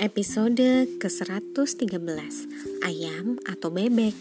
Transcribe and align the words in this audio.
Episode 0.00 0.88
ke-113 1.04 2.00
Ayam 2.80 3.36
atau 3.44 3.68
Bebek 3.68 4.16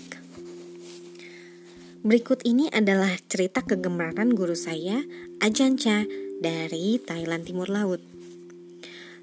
Berikut 2.03 2.44
ini 2.44 2.67
adalah 2.75 3.15
cerita 3.31 3.63
kegemaran 3.63 4.35
guru 4.35 4.51
saya, 4.51 4.99
Ajanca, 5.39 6.03
dari 6.44 6.99
Thailand 6.99 7.47
Timur 7.47 7.71
Laut. 7.71 8.03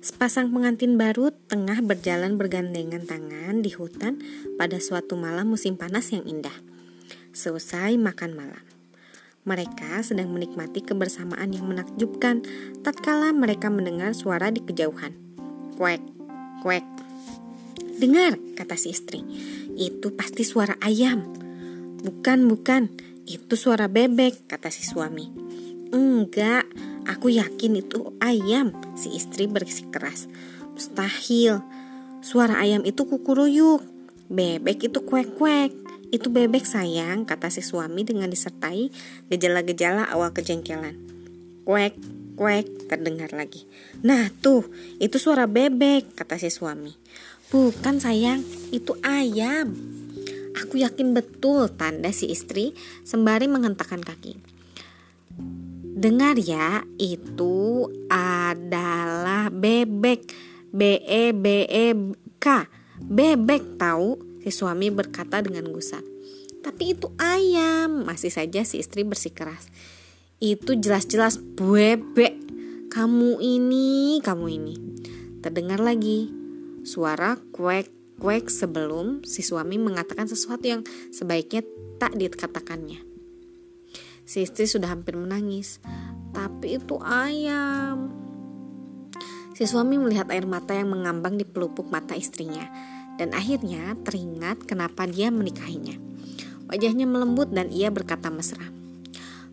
Sepasang 0.01 0.49
pengantin 0.49 0.97
baru 0.97 1.37
tengah 1.53 1.85
berjalan 1.85 2.41
bergandengan 2.41 3.05
tangan 3.05 3.61
di 3.61 3.69
hutan 3.77 4.17
pada 4.57 4.81
suatu 4.81 5.21
malam 5.21 5.53
musim 5.53 5.77
panas 5.77 6.09
yang 6.17 6.25
indah. 6.25 6.55
Selesai 7.37 8.01
makan 8.01 8.33
malam. 8.33 8.65
Mereka 9.45 10.01
sedang 10.01 10.33
menikmati 10.33 10.81
kebersamaan 10.81 11.53
yang 11.53 11.69
menakjubkan 11.69 12.41
tatkala 12.81 13.37
mereka 13.37 13.69
mendengar 13.69 14.17
suara 14.17 14.49
di 14.49 14.65
kejauhan. 14.65 15.13
Kuek, 15.77 16.18
kuek. 16.63 16.85
Dengar, 17.99 18.39
kata 18.55 18.79
si 18.79 18.95
istri. 18.95 19.27
Itu 19.75 20.15
pasti 20.15 20.47
suara 20.47 20.79
ayam. 20.79 21.27
Bukan, 22.03 22.47
bukan. 22.47 22.95
Itu 23.27 23.59
suara 23.59 23.91
bebek, 23.91 24.47
kata 24.47 24.71
si 24.71 24.87
suami. 24.87 25.29
Enggak, 25.91 26.69
aku 27.11 27.35
yakin 27.35 27.83
itu 27.83 28.15
ayam, 28.23 28.71
si 28.95 29.11
istri 29.19 29.51
bersikeras. 29.51 30.31
Mustahil. 30.79 31.59
Suara 32.23 32.63
ayam 32.63 32.87
itu 32.87 33.03
kukuruyuk. 33.03 33.83
Bebek 34.31 34.93
itu 34.93 35.03
kuek-kuek. 35.03 35.75
Itu 36.09 36.33
bebek 36.33 36.65
sayang, 36.65 37.29
kata 37.29 37.53
si 37.53 37.61
suami 37.61 38.01
dengan 38.07 38.33
disertai 38.33 38.89
gejala-gejala 39.29 40.09
awal 40.09 40.33
kejengkelan. 40.33 40.97
Kuek, 41.69 41.99
kuek, 42.39 42.87
terdengar 42.87 43.35
lagi. 43.35 43.67
Nah 44.07 44.31
tuh, 44.31 44.63
itu 45.03 45.19
suara 45.19 45.51
bebek, 45.51 46.15
kata 46.15 46.39
si 46.39 46.55
suami. 46.55 46.95
Bukan 47.51 47.99
sayang, 47.99 48.47
itu 48.71 48.95
ayam. 49.03 49.75
Aku 50.63 50.79
yakin 50.79 51.19
betul, 51.19 51.67
tanda 51.75 52.15
si 52.15 52.31
istri 52.31 52.79
sembari 53.03 53.51
menghentakkan 53.51 53.99
kaki. 53.99 54.39
Dengar 55.99 56.39
ya, 56.39 56.87
itu 57.03 57.91
adalah 58.07 59.51
bebek. 59.51 60.47
B 60.69 61.01
E 61.01 61.33
B 61.33 61.67
E 61.67 61.87
K. 62.39 62.47
Bebek 63.03 63.81
tahu? 63.81 64.21
Si 64.45 64.55
suami 64.55 64.95
berkata 64.95 65.43
dengan 65.43 65.67
gusar. 65.75 66.05
Tapi 66.63 66.95
itu 66.95 67.11
ayam, 67.19 68.07
masih 68.07 68.31
saja 68.31 68.63
si 68.63 68.79
istri 68.79 69.03
bersikeras. 69.03 69.67
Itu 70.39 70.79
jelas-jelas 70.79 71.43
bebek. 71.59 72.39
Kamu 72.95 73.43
ini, 73.43 74.23
kamu 74.23 74.47
ini. 74.47 74.75
Terdengar 75.43 75.83
lagi 75.83 76.31
suara 76.87 77.35
kuek 77.51 77.91
kuek 78.19 78.51
sebelum 78.51 79.23
si 79.23 79.47
suami 79.47 79.79
mengatakan 79.79 80.27
sesuatu 80.27 80.67
yang 80.67 80.83
sebaiknya 81.15 81.63
tak 82.03 82.19
dikatakannya. 82.19 83.03
Si 84.29 84.45
istri 84.47 84.71
sudah 84.71 84.95
hampir 84.95 85.19
menangis, 85.19 85.83
tapi 86.35 86.77
itu 86.77 86.99
ayam. 87.03 88.15
Si 89.59 89.67
suami 89.67 89.99
melihat 89.99 90.31
air 90.31 90.47
mata 90.47 90.71
yang 90.71 90.95
mengambang 90.95 91.35
di 91.35 91.43
pelupuk 91.43 91.91
mata 91.91 92.15
istrinya, 92.15 92.63
dan 93.19 93.35
akhirnya 93.35 93.99
teringat 94.07 94.67
kenapa 94.71 95.07
dia 95.11 95.35
menikahinya. 95.35 95.99
Wajahnya 96.69 97.09
melembut 97.09 97.51
dan 97.51 97.73
ia 97.75 97.89
berkata 97.89 98.29
mesra. 98.29 98.78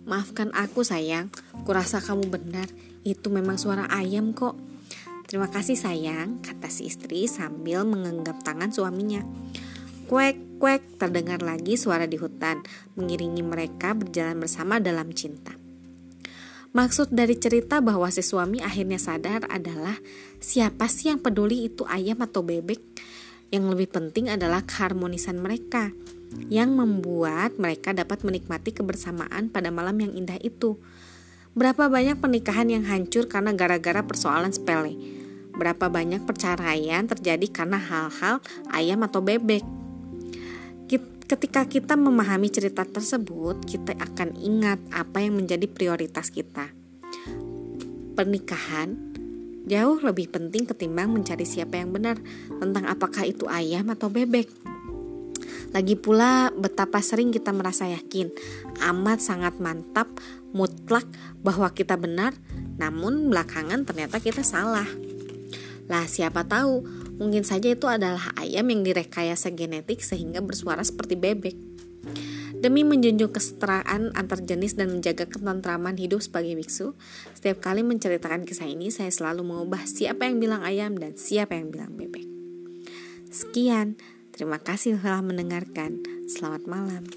Maafkan 0.05 0.53
aku 0.53 0.85
sayang, 0.85 1.33
kurasa 1.65 1.97
kamu 1.97 2.29
benar, 2.29 2.69
itu 3.01 3.33
memang 3.33 3.57
suara 3.57 3.89
ayam 3.89 4.37
kok. 4.37 4.53
Terima 5.25 5.49
kasih 5.49 5.73
sayang, 5.73 6.45
kata 6.45 6.69
si 6.69 6.85
istri 6.85 7.25
sambil 7.25 7.81
mengenggam 7.89 8.37
tangan 8.45 8.69
suaminya. 8.69 9.25
Kuek, 10.05 10.61
kuek, 10.61 11.01
terdengar 11.01 11.41
lagi 11.41 11.73
suara 11.73 12.05
di 12.05 12.21
hutan, 12.21 12.61
mengiringi 12.93 13.41
mereka 13.41 13.97
berjalan 13.97 14.37
bersama 14.37 14.77
dalam 14.77 15.09
cinta. 15.17 15.57
Maksud 16.77 17.09
dari 17.09 17.41
cerita 17.41 17.81
bahwa 17.81 18.05
si 18.13 18.21
suami 18.21 18.61
akhirnya 18.61 19.01
sadar 19.01 19.49
adalah 19.49 19.97
siapa 20.37 20.85
sih 20.85 21.09
yang 21.09 21.17
peduli 21.17 21.65
itu 21.65 21.81
ayam 21.89 22.21
atau 22.21 22.45
bebek? 22.45 22.83
Yang 23.53 23.65
lebih 23.75 23.89
penting 23.93 24.29
adalah 24.31 24.65
keharmonisan 24.65 25.37
mereka 25.37 25.93
yang 26.49 26.73
membuat 26.75 27.55
mereka 27.61 27.93
dapat 27.95 28.25
menikmati 28.25 28.73
kebersamaan 28.75 29.53
pada 29.53 29.69
malam 29.71 29.95
yang 30.01 30.11
indah 30.13 30.41
itu. 30.41 30.77
Berapa 31.55 31.87
banyak 31.87 32.19
pernikahan 32.19 32.67
yang 32.67 32.83
hancur 32.83 33.31
karena 33.31 33.55
gara-gara 33.55 34.03
persoalan 34.03 34.51
sepele? 34.51 34.97
Berapa 35.55 35.87
banyak 35.87 36.27
perceraian 36.27 37.07
terjadi 37.07 37.47
karena 37.47 37.79
hal-hal 37.79 38.43
ayam 38.75 38.99
atau 39.07 39.23
bebek? 39.23 39.63
Ketika 41.25 41.65
kita 41.65 41.97
memahami 41.97 42.53
cerita 42.53 42.85
tersebut, 42.85 43.65
kita 43.65 43.97
akan 43.97 44.37
ingat 44.37 44.77
apa 44.93 45.25
yang 45.25 45.41
menjadi 45.41 45.65
prioritas 45.65 46.29
kita. 46.29 46.69
Pernikahan 48.13 49.14
jauh 49.65 49.97
lebih 50.01 50.29
penting 50.29 50.69
ketimbang 50.69 51.11
mencari 51.11 51.45
siapa 51.45 51.81
yang 51.81 51.93
benar 51.93 52.17
tentang 52.61 52.85
apakah 52.85 53.25
itu 53.25 53.49
ayam 53.49 53.89
atau 53.89 54.09
bebek. 54.09 54.47
Lagi 55.75 55.99
pula 55.99 56.55
betapa 56.55 57.03
sering 57.03 57.35
kita 57.35 57.51
merasa 57.51 57.89
yakin, 57.91 58.31
amat 58.79 59.19
sangat 59.19 59.59
mantap, 59.59 60.07
mutlak 60.55 61.03
bahwa 61.43 61.67
kita 61.75 61.99
benar, 61.99 62.31
namun 62.79 63.27
belakangan 63.27 63.83
ternyata 63.83 64.23
kita 64.23 64.39
salah. 64.39 64.87
Lah 65.91 66.07
siapa 66.07 66.47
tahu, 66.47 66.81
mungkin 67.19 67.43
saja 67.43 67.67
itu 67.67 67.91
adalah 67.91 68.31
ayam 68.39 68.71
yang 68.71 68.87
direkayasa 68.87 69.51
genetik 69.51 69.99
sehingga 69.99 70.39
bersuara 70.39 70.81
seperti 70.81 71.19
bebek. 71.19 71.74
Demi 72.65 72.81
menjunjung 72.81 73.29
kesetaraan 73.29 74.09
antar 74.17 74.41
jenis 74.41 74.73
dan 74.73 74.89
menjaga 74.89 75.29
ketentraman 75.29 76.01
hidup 76.01 76.25
sebagai 76.25 76.57
biksu, 76.57 76.97
setiap 77.37 77.61
kali 77.61 77.85
menceritakan 77.85 78.41
kisah 78.41 78.65
ini 78.65 78.89
saya 78.89 79.13
selalu 79.13 79.45
mengubah 79.45 79.85
siapa 79.85 80.25
yang 80.25 80.41
bilang 80.41 80.65
ayam 80.65 80.97
dan 80.97 81.13
siapa 81.13 81.53
yang 81.53 81.69
bilang 81.69 81.93
bebek. 81.93 82.25
Sekian, 83.29 84.01
Terima 84.35 84.59
kasih 84.59 84.99
telah 84.99 85.23
mendengarkan. 85.23 86.03
Selamat 86.27 86.67
malam. 86.67 87.07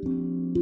thank 0.00 0.56
you 0.56 0.59